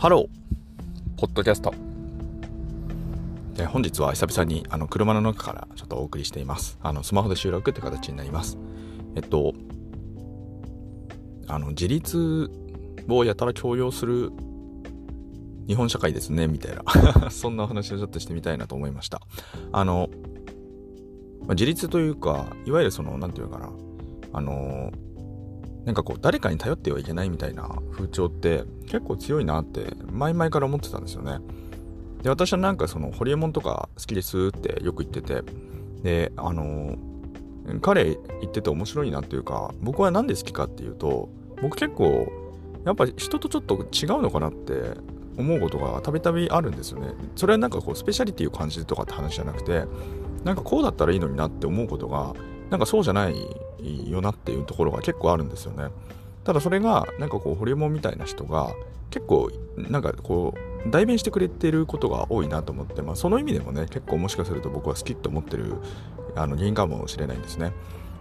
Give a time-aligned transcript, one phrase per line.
[0.00, 1.74] ハロー、ポッドキャスト。
[3.54, 6.78] で本日は久々にあの車の中からちょっとお送りしています。
[6.82, 8.56] あのスマホで収録って形になります。
[9.14, 9.52] えっと、
[11.48, 12.50] あの自立
[13.10, 14.32] をやたら強要する
[15.68, 16.82] 日本社会ですね、みたいな
[17.30, 19.20] そんなお話をちょっとしてみたいなと思いました。
[19.70, 20.08] あの、
[21.46, 23.70] ま、自立というか、いわゆるその、なんていうかな、
[24.32, 24.92] あの、
[25.84, 31.38] なんかこう、誰かに頼ってはいけないみたいな風潮って結構強いなって、前々から思ってたんですよね。
[32.22, 35.42] で、私はなんかその、ホリエモンとか好きですってよく言ってて、
[36.02, 36.96] で、あの、
[37.80, 38.04] 彼
[38.40, 41.28] 言ってて面白いなっていうか、僕は何で好きかっていうと、
[41.62, 42.30] 僕結構、
[42.84, 44.96] やっぱ人とちょっと違うのかなって
[45.36, 47.14] 思うことがたびたびあるんですよね。
[47.36, 49.84] それはなんかこうスペシャリティを感じるとかって話じゃなくて、
[50.44, 52.34] なんかこうだったらいいのになって思うことが、
[52.70, 53.36] なんかそうじゃない
[54.10, 55.88] よなっていうところが結構あるんですよね。
[56.44, 58.74] ただそれが、なんかこう、ホリエモンみたいな人が、
[59.10, 60.54] 結構、なんかこ
[60.86, 65.74] う、代弁してくれてることが多いなと思って、まあ、その意味でもね、結構もしかすると僕は好きって思ってる
[66.36, 67.72] あの原因かもしれないんですね。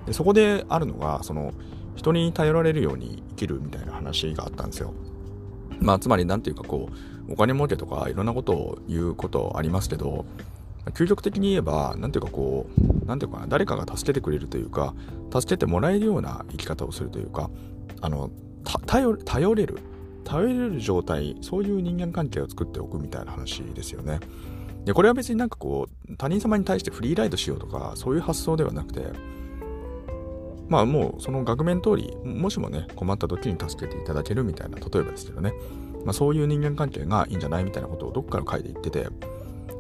[0.06, 1.54] でそこであるのが、その、
[1.96, 4.94] 人に頼られるように生きるみたいな話があったんですよ。
[5.80, 6.90] まあ、つまり、なんていうかこ
[7.28, 10.26] う、お金儲けとかいろんなことを言うことありますけど、
[10.94, 12.68] 究極的に言えば、なんていうかこ
[13.04, 14.94] う、なんていうかな、誰かが助けてくれるというか、
[15.34, 17.50] 助けてもらえるような生き方をするというか、
[18.02, 18.30] あの、
[18.86, 19.80] 頼頼れる、
[20.24, 24.20] 頼れる状態、そういう人間関係を作っておくみたいな話ですよね。
[24.86, 29.02] で、これは別になんかこう、他人様に対してフリーライドしようとか、そういう発想ではなくて、
[30.68, 35.54] まあもうその額面通り、もしもね、困った時に助けていただけるみたいな、例えばですけどね、
[36.06, 39.08] まあそういう人間関係がいいんじゃないみたいなことをどっかの回で言ってて、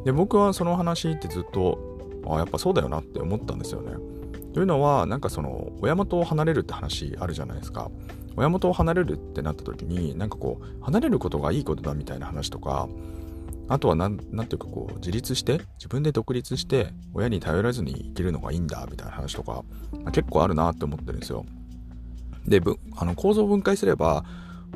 [0.05, 3.94] で、僕はその話ってずっと、あやっぱそうだよなって思ったんですよね。
[4.53, 7.91] というのは、なんかその、親元を離れるって話あるじゃないですか。
[8.36, 12.88] 親元を離れるってなった時に、なんかこう、離れることがいいことだみたいな話とか、
[13.68, 21.46] あとはなん、なんていうかこう、自立して、自分で独立して、親に頼らずに生きるのがいいんだみたいな話とか、まあ、結構あるなって思ってるんですよ。
[22.47, 22.62] で、
[22.97, 24.23] あの構造を分解すれば、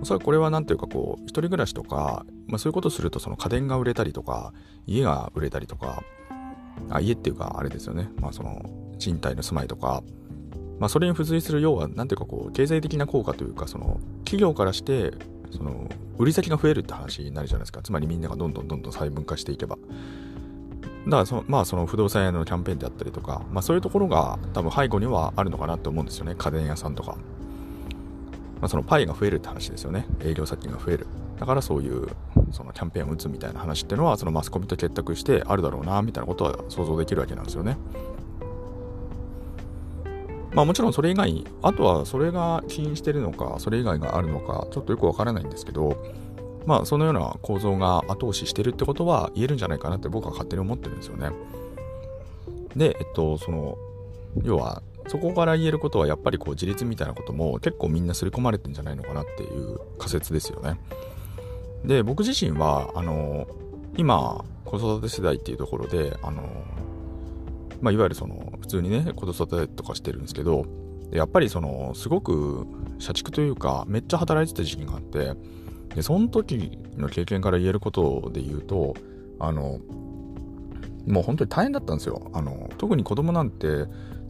[0.02, 4.54] おそらくこれは何ていうかこう、一人暮らしとか、まあそういうことするとその家電が売れたりとか、
[4.86, 6.04] 家が売れたりとか、
[6.90, 8.10] あ家っていうかあれですよね。
[8.20, 10.04] まあその賃貸の住まいとか、
[10.80, 15.14] まあそれに付随する要は何ていうかこう、経済的な効果というか、その企業からして、
[15.52, 17.82] その売り先が増えるって話になるじゃないですか。
[17.82, 19.78] つまりみんながどんどんどんどん細分化していけば。
[21.06, 26.36] だからその、まあその不動産屋のキャンペーンであったりとか、まあそういうところが多分背後にはあるのかなって思うんですよね。
[26.36, 27.18] 家電屋さんとか。
[28.64, 30.06] まあ、そのパイが増えるって話ですよね。
[30.22, 31.06] 営業先が増える。
[31.38, 32.08] だからそういう
[32.54, 37.76] そのキャンペーンを打つみたいな話っていうのはそのマスコミと結託してあるだろうなみたいなことは想像できるわけなんですよね。
[40.54, 45.98] まあもちろんそれ以外、あとはそれが起因してるのか、それ以外があるのか、ちょっとよくわからないんですけど、
[46.66, 51.32] まあそのような構造が後押ししてるってことは言えるんじゃないかなって僕は勝手に思ってるんですよね。
[52.78, 53.78] で、えっと、その、
[54.42, 60.80] 要はそこから言えることはやっぱりこう自立みたいなことも結構みんな刷り込まれてんじゃないのかなっていう仮説ですよね。
[61.86, 63.48] で、僕自身は、あの、
[63.98, 66.44] 今、子育て世代っていうところで、あの、
[67.82, 70.66] まあ、いわゆるその、普通にね、子育てとかしてるんですけど、
[71.12, 72.66] やっぱりその、すごく
[72.98, 75.34] 社畜というか、めっちゃ働いてた時期があって、
[75.94, 78.96] で、その時の経験から言えることで言うと、
[79.40, 79.80] あの、
[81.06, 82.32] もう本当に大変だったんですよ。
[82.34, 83.86] あの、特に子供なんて、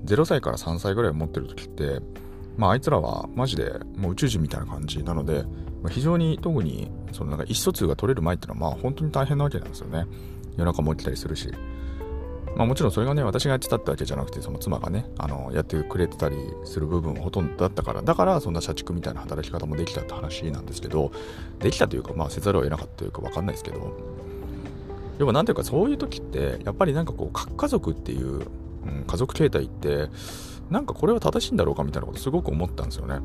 [0.06, 2.02] 0歳から3歳ぐらい持ってる時って、
[2.58, 5.44] まあ、あいつらはマジでもう宇宙人みたいな感じなので、
[5.82, 10.06] まあ、非常に特にそのなんか意思疎通が取れる前っていうのはまあ本当に大変なわけなんですよね。
[10.58, 11.52] 夜中も起きたりするし。
[12.56, 16.36] まあもちろんそれがね、私がやってたってわけじゃなくて、その妻がね、あの、やってくれてたり
[16.66, 21.12] する部分ほとんどだったから、だからそんな社畜みたいな働き方もできたって話なんですけど、
[21.60, 23.98] できたというか、まあせざるを得なかったというかわかんないですけど、
[25.18, 28.46] 要はなんていうかそういう時って、やっぱりなんかこう、核家族っていう
[28.86, 30.10] うん、家族形態って
[30.70, 33.20] なんかこれは正しいんだろうかみたいなことすごく思ったんですよね。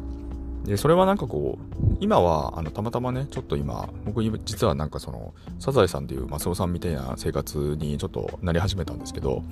[0.65, 9.43] でそれはなんかこう今はあのたまたまねちょっと今僕実はなんかそのサザエさんっていうマスオさんみたいな生活にちょっとなり始めたんですけど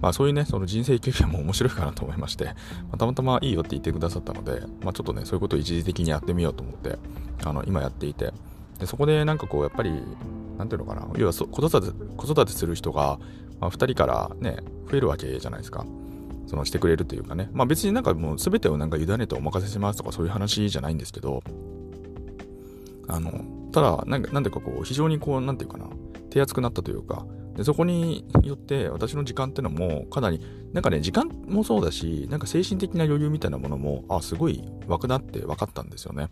[0.00, 2.52] まあそういうねその人生経験も面白いかなと思いまして、ま
[2.92, 6.98] あ、たまたまいいよって言ってくださったので、まあ、ちょっとねそういうことを一時的にやってみようと思って
[7.44, 8.32] あの今やっていて
[8.80, 9.92] でそこでなんかこうやっぱり
[10.58, 13.20] なんていうのかな要は子育て子育てする人が
[13.62, 14.56] まあ、2人からね、
[14.90, 15.86] 増えるわけじゃないですか。
[16.48, 17.48] そのしてくれるというかね。
[17.52, 21.44] まあ別になんかもう全てをなんか委ねてお任せしますとかそういう話じゃないんですけど、
[23.06, 25.86] あの、ただ、なんか、なんでかこう、非常にこう、なんていうかな、
[26.30, 27.24] 手厚くなったというか、
[27.56, 30.40] でそこによって私の時間ってのもかなり、
[30.72, 36.30] なんかね、時間もそうだし、なんか精神的な余裕みたいなものも、あ、すごい湧くなって分かったんですよね。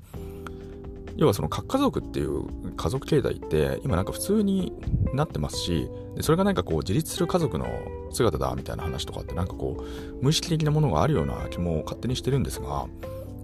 [1.20, 2.44] 要はその核家族っていう
[2.76, 4.72] 家族形態って今なんか普通に
[5.12, 7.66] なってますしでそれがなんかこう自立する家族の
[8.10, 12.86] 姿だみたいな話とかってなんかこう無意識的なものがあるような気も勝手にしてるんですが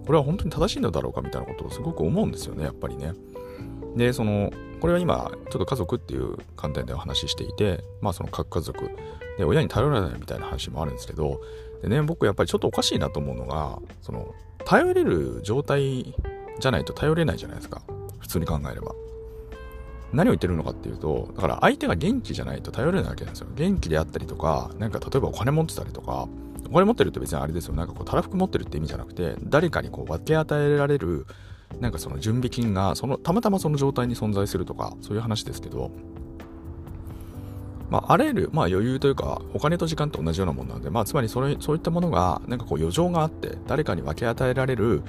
[0.07, 3.13] これは本当に正しいのだろうかみたいなことをすごく思うんですよねやっぱりね。
[3.95, 8.89] でそのこれは今ちょっと家族っていう観点でお話ししていてまあその核家族
[9.37, 11.41] で親に頼らないみたいな話もあるんですけど
[11.83, 14.33] でね僕やっぱりちょっとおかしいなと思うのがその
[14.65, 16.15] 頼れる状態
[16.59, 17.81] じゃないと頼れないじゃないですか。
[18.19, 18.93] 普通に考えれば。
[20.13, 23.47] 何を言ってるのかっていうとだから相手が元気じゃないと頼れないわけなんですよ。
[23.55, 26.27] 元気であったりとかなんか例えばお金持ってたりとか
[26.69, 27.75] お金持ってるって別にあれですよ。
[27.75, 31.25] なんかこうたらふく持ってるって意味じゃなくて誰かにこう分け与えられる
[31.81, 35.91] なんかその準備金がそのたまたまその状態に存在するとかそういう話ですけど
[37.89, 45.03] まあ、あらゆる、まあ、余裕というか、お金と時間と同じようなものなので、まあ、つまりそれそういったものが、なんかこう余剰があって、誰かに分け与えられる、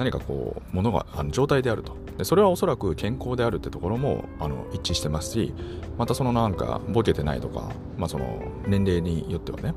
[0.00, 1.94] 何かこう、ものが、あの状態であると。
[2.16, 5.54] でそれはおそらく健康であるってところもあの一致してますし、
[5.98, 9.74] またそのなんか、ボケてないとか、まあ、その年齢によってはね、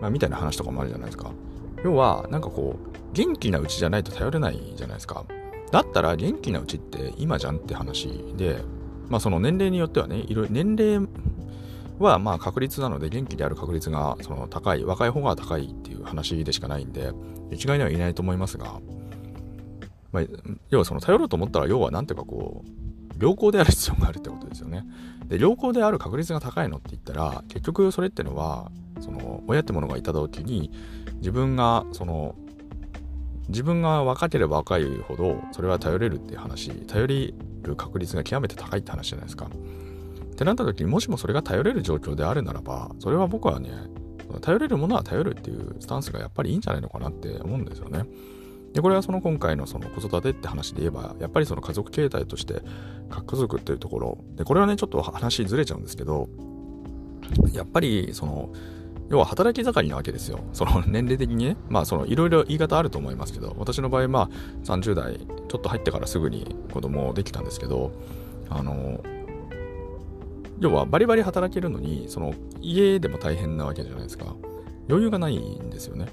[0.00, 1.30] まあ、みたいな話とかもあるじゃないですか。
[1.84, 5.24] 要は、なんかこう、元気なうちじゃないと頼れないじゃないですか。
[5.70, 8.58] だったら元気なうちって今じゃんって話で、
[9.08, 11.08] まあその年齢によってはね、いろいろ年齢
[11.98, 17.12] はまあ確率なので元気である確率がその高い、若い方が高いっていう話でしかないんで、
[17.50, 18.80] 一概には言えないと思いますが、
[20.12, 20.24] まあ、
[20.70, 24.84] 要はその頼ろうと思ったら要はなんていうかこう、良好である必要があるってことですよね。
[25.26, 28.70] で、良好である確率が高いのって言ったら、結局それってのは、
[29.00, 30.70] その親ってものがいた時に、
[31.16, 32.34] 自分がその
[33.48, 39.46] 自分が若ければ若いほどそれは頼れるって話頼れる確率が極めて高いって話じゃないですか。
[39.46, 43.70] ってなった時にもしもそれが頼れる状況であるならばそれは僕はね
[44.40, 48.06] 頼れるものは頼るっていうスタンスがやっぱりいいんじゃないのかなって思うんですよね。
[48.72, 52.62] でこれはその今回のその子育てって話で言えばやっぱりその家族形態として
[53.10, 56.28] 核家族っていうところでこれはねちょっと話ずれちゃうんですけど
[57.52, 58.52] やっぱりその
[59.12, 60.40] 要は働き盛りなわけですよ。
[60.54, 61.56] その年齢的にね。
[61.68, 64.28] まあそのいろいろ言い方あると思いますけど、私の場合まあ
[64.64, 67.92] 30代ちょっと入ってからすぐに子供できたんですけど、
[68.48, 69.04] あの、
[70.60, 72.32] 要はバリバリ働けるのに、その
[72.62, 74.34] 家でも大変なわけじゃないですか。
[74.88, 76.06] 余裕がないんですよね。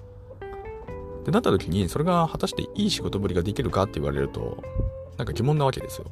[1.22, 4.64] ってなった時に、それが果たしていい仕事ぶりができるかって言われると、
[5.18, 6.06] なんか疑問なわけですよ。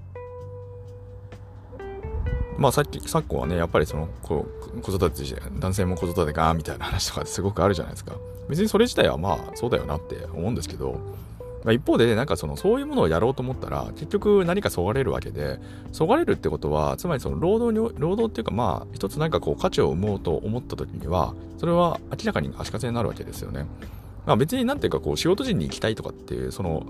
[2.58, 8.16] まあさっき、昨今はね、やっぱりその、こう、子育てして、男性も子育てが、みたいな話とかすごくあるじゃないですか。
[8.50, 11.00] 別にそれ自体はまあ、そうだよなって思うんですけど、
[11.64, 15.60] まあ、一方で、なんかその、そういうものをやろうと思ったら、結局何かそがれるわけで、
[15.92, 23.66] そがれるってことは、つまりその、労働に、労働っていうかまあ、一つなんかこう、価値を生もうと思った時には、それは明らかに足かせになるわけですよね。
[24.28, 26.86] まあ別になんていうかこう、仕事人に行きたいとかっていう、その、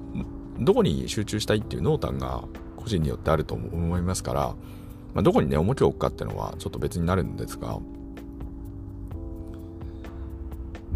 [0.59, 2.43] どこに集中したいっていう濃淡が
[2.75, 4.41] 個人によってあると思いますから、
[5.13, 7.79] まあ、どこにね、重きを置くかっていうのはちょっと別になるんですが、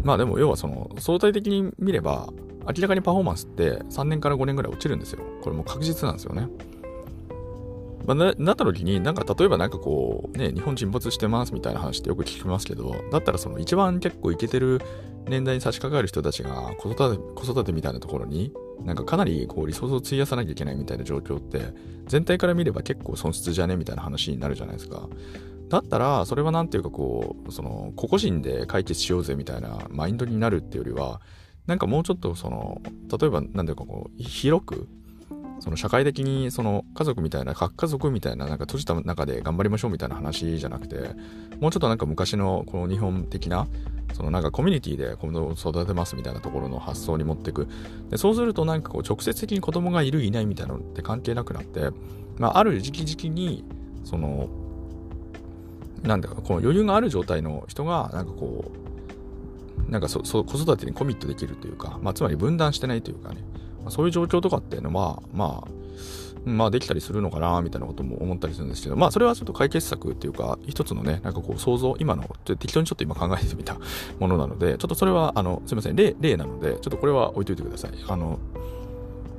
[0.02, 2.28] まあでも要はその相対的に見れば
[2.66, 5.20] 明らかにパフォーマンスって3年から5年ぐらい落ちるんですよ。
[5.42, 6.48] これも確実なんですよね。
[8.04, 14.80] まあ、ななった時になんか例えばなんかこうね日本沈没してますみたいな話ってよく聞きますけどだったらその一番結構いけてる
[15.28, 18.52] 年代に差し掛かる人たちが子育て子育てみたいなところに
[18.84, 21.72] なんかかなりこうリソースを費やさなきゃいけないみたいな状況って
[22.06, 25.08] 全体から見れば結構損失じゃねみたいな話になるじゃないですか。
[25.68, 31.22] だったらそれは何ていうかこうその個々人で解決しようぜみたいなマインドになるっていうよりは
[31.66, 32.82] なんかもうちょっとその
[33.18, 34.88] 例えば何ていうかこう広く
[35.62, 40.96] その社会的にその家族みたいな核家族みたいななんか閉じた中で頑張りましょうみたいな話じゃなくて
[41.60, 43.68] もうちょっとなんか昔のこの日本的な
[44.12, 47.68] そのなんかコミュニティで子供を育てますみたいなところの発想に持っていく。
[48.10, 51.90] でそうするとなんかこう直接的に子供がいるいないみたいなのって関係なくなって、
[52.38, 53.64] まあ、ある時期時期に
[54.02, 54.48] その
[56.02, 58.72] なんだかこの余裕がある状態の人がなんかこ
[59.88, 63.36] うなんかそそ子育てにコミットできるというか、まあ、つまり分断してないというかね、
[63.90, 65.68] そういう状況とかっていうのはまあ
[66.44, 73.76] まあできたりするのかなみたいなことも思ったりするんですけど、まあそれはちょっと解決策っていうか、一つのね、なんかこう想像、今の、適当にちょっと今考えてみた
[74.18, 77.90] ものなので、ちょっとそれは、あの、すいません、例、例なので、ちょっとこれは置いといてください。
[78.08, 78.38] あの、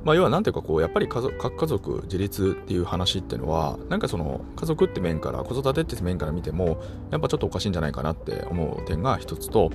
[0.04, 9.70] まあ要はなんていうかこう、やっぱり家族、各家族自立っていう話っていうのは、なんかその家族って面から、子育てって面から見ても、やっぱちょっとおかしいんじゃないかなって思う点が一つと、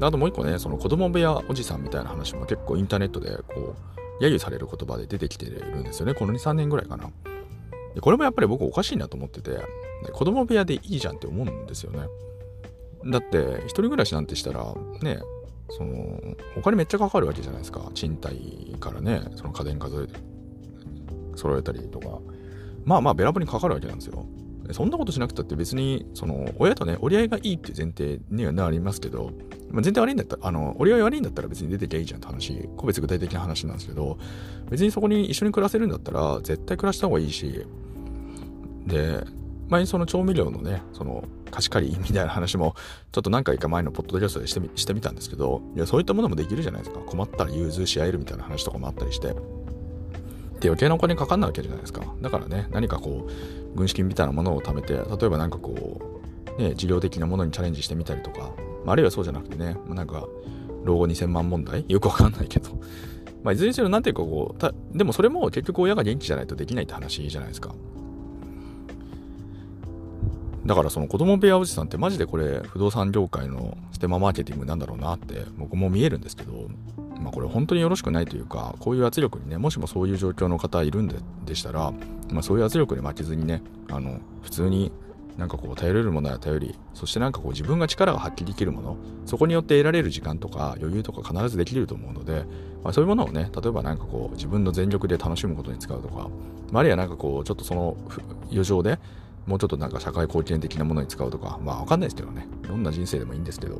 [0.00, 6.14] あともう一個ね、その子供部屋おじさんみたいな話も結構インターネットでこう、揶揄される言葉で出てきているんですよね。
[6.14, 7.10] この2、3年ぐらいかな。
[7.94, 9.60] でこれもやっぱり僕おかしいなと思ってて、
[10.12, 12.00] 子供部屋でいいじゃんって思うんですよね。
[13.06, 15.20] だって、一人暮らしなんてしたら、ね、
[15.68, 16.20] その、
[16.56, 17.90] お金めっちゃかかるわけじゃないですか。
[17.94, 22.18] 賃貸からね、その家電数え揃えたりとか、
[22.84, 24.26] まあまあべらぼにかかるわけなんですよ。
[24.72, 29.30] そんなことしなくたって別に、その、親とね、折り合いがいいって前提にはなりますけど、
[29.74, 34.18] まあ、全然悪いんだったら、あの、折り合い悪いんだったら別に出てきゃいいじゃんって話、個別具体的な話なんですけど、
[34.70, 37.66] 別にそこに一緒に暮らせるんだったら、絶対暮らした方がいいし、
[38.86, 39.24] で、
[39.68, 42.76] 前にその調味料のね、その貸し借りみたいな話も、
[43.10, 47.00] ちょっと何回か前のポッドキャストでしてみしてみたんですけど、いや、そういったものもできるじゃないですか。
[47.00, 49.28] 困ったら融通し合えるみたいな話とかもあったりして。
[50.60, 52.02] で、余計なお金かかんないわけじゃないですか。
[52.22, 56.00] だからね、何かこう、軍資金みたいなものを貯めて、例えばなんかこ
[56.58, 58.52] う、ね、事業的なものにチャレンジしてみたりとか、
[58.92, 60.26] あ、るいはそうじゃなくてね、まなんか、
[60.84, 61.84] 老後2000万問題？
[61.88, 62.70] よくわかんないけど。
[63.42, 67.74] まあ、いずれにせよ、なんていうかこう、でもそれも結局親が元気じゃないとできないって話じゃないですか。
[70.66, 76.68] だからその子供部屋おじさんってマジでこれ不動産業界のステママーケティングなんだろうなって僕も見えるんですけど、
[77.20, 81.92] まあ、これ本当によろしくないというかこういう圧力にねもしもそういう状況の方いるんででしたら、
[82.30, 84.90] まあ、そういう圧力に負けずにねあの普通に
[85.36, 92.44] なんかこう頼れるものは頼りそしてなんかこう自分が力が発揮できるものそこによって得られる時間とか余裕とか必ずできると思うので、
[92.84, 96.28] まあ、そういうものをね例えばなんかこう自分の全力で楽しむことに使うとか、
[96.70, 97.96] まあ、あるいはなんかこうちょっとその
[98.50, 98.98] 余剰で
[99.46, 102.46] もうちょっとなんか社会貢献的なものに使うとか、まあわかんないですけどね。
[102.62, 103.78] どんな人生でもいいんですけど。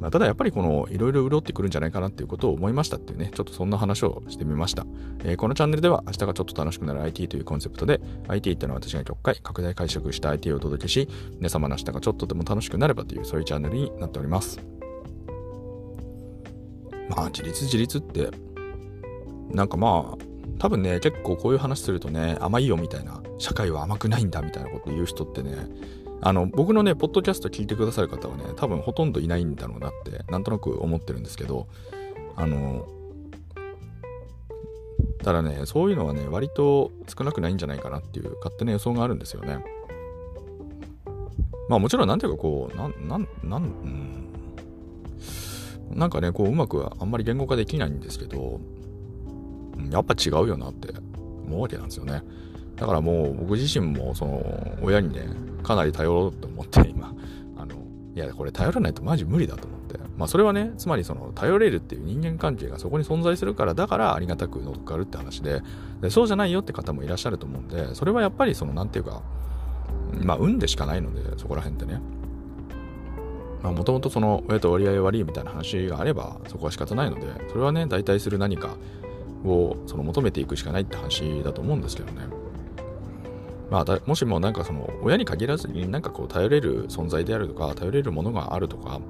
[0.00, 4.86] まあ、ただやっぱりこのいろいろ潤ってくるんじゃないかなっていうことを思いましたっていうね、ちょっとそんな話をしてみました。
[5.24, 14.58] えー、このチャンネルでは明日がちょっと楽しくなる IT というコンセプトで IT ってのは私が極回拡大解釈した IT をお届けし、皆様の明日がちょっとでも楽しくなればというそういうチャンネルになっております。
[17.10, 18.30] まあ自立自立って
[19.50, 20.24] なんかまあ
[20.60, 25.56] 多分ね、結構こういう話するとね、甘いよみたいな、社会は甘くないんだみたいなこと言う人ってね、
[26.22, 31.66] あの、僕のね、ポッドキャスト聞いてくださる方はね、多分ほとんどいないんだろうなって、なんとなく思ってるんですけど、
[32.36, 32.86] あの、
[35.22, 39.64] ただね、そういうのはね、割と少なくないんじゃないかなっていう勝手な予想があるんですよね。
[41.68, 48.60] まあもちろん、なんていうかこう、なん、なん、なん、うん、なんかね、こう、うまくあんまり言語化できないんですけど、
[49.90, 50.92] やっぱ違うよなって
[51.46, 52.22] 思うわけなんですよね。
[52.76, 55.28] だからもう僕自身もその親にね、
[55.62, 57.14] かなり頼ろうと思って今、
[57.56, 57.74] あの、
[58.14, 59.98] いやこれ頼らないとマジ無理だと思って。
[60.16, 65.62] まあそれはね、つまりその頼れるっていう人間関係がそこに存在するからだからありがたく乗っかるって話で
[66.02, 69.22] で、そうじゃないよって方もいらっしゃると思うんで、それはやっぱりそのなんていうか、
[70.12, 72.00] まあ運でしかないので、そこら辺ってね。
[73.62, 78.76] まあもともとその親と割合悪いみたいな話があればそこは仕方ないので、それはね、代替する何か
[79.44, 82.39] をその求めていくしかないって話だと思うんですけどね。
[83.70, 89.00] まあ、もしもなんかその親に限らずになんかこう頼れる存在であるとか頼れるものがあるとか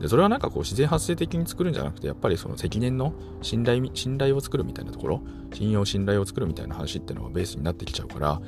[0.00, 5.22] でそれはなんかこう自然発生的に作るんじゃなくてやっぱりその責任の信頼信頼を作るみたいなところ
[5.54, 8.40] 信用信頼を作るみたいな話っていうのがベースになってきちゃうから、ま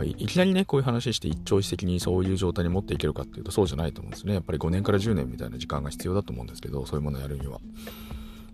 [0.00, 7.60] あ、いきなりねこういう話して一朝一夕にそういう状態に持っていけるかっていうとそうじゃないと思うんですねやっぱり5年から10年みたいな時間が必要だと思うんですけどそういうものをやるには。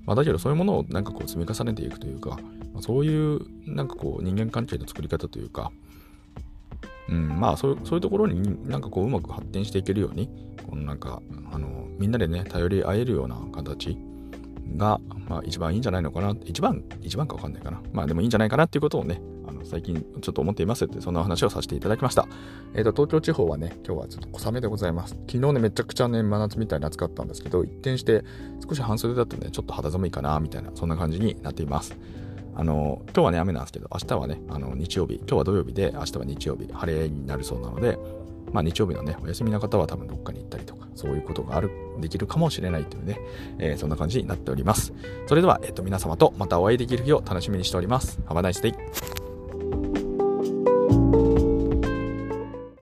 [0.04, 2.30] まあ、だけどそういうものをなんかこう積み重ねていくというか、
[2.72, 5.70] まあ、そういうなんかこう人間関係の作り方というか、
[7.08, 10.28] うん、まあそうそういうところになんかこううまく発展していけるように、
[10.68, 13.96] このなんか、あの、みんなでね、頼り合えるような形
[14.76, 16.34] が、まあ一番いいんじゃないのかな。
[16.44, 17.80] 一番、一番かわかんないかな。
[17.92, 22.28] まあでもいいんじゃないかなっていうことをね、あの最近ちょっと思っていますって、そんな話をさせていただきました。
[22.74, 25.14] えっ、ー、と、東京地方はね、今日はちょっと小雨でございます。
[25.26, 28.22] 昨日ね、めちゃくちゃね、真夏みたいに暑かったんですけど、一転して
[28.68, 31.96] 少し半袖だとね、ちょっと肌寒いかな、みたいな、そんな感じになっています。
[32.58, 37.96] あの、今日はね、雨なんですけど、明日はね、あの、日曜日、今日は土曜日で、明日は日曜日、晴れになるそうなので、
[38.52, 43.20] まあ日曜日のね、お休みの方は多分どっかに行ったりとか、そういうことがある、できるかもしれないというね、
[43.60, 44.92] えー、そんな感じになっております。
[45.28, 48.18] それでは、えっ、と、皆様とまたお会いできる日を楽しみにしております。
[48.26, 49.17] Have a nice day!